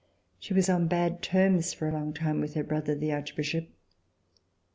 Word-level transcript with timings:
She 0.39 0.55
was 0.55 0.67
on 0.67 0.87
bad 0.87 1.21
terms 1.21 1.75
for 1.75 1.87
a 1.87 1.91
long 1.93 2.11
time 2.11 2.41
with 2.41 2.55
her 2.55 2.63
brother, 2.63 2.95
the 2.95 3.13
Archbishop. 3.13 3.67